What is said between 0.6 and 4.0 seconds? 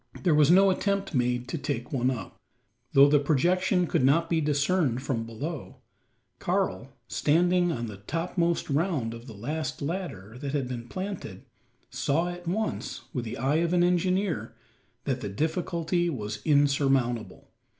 attempt made to take one up. Though the projection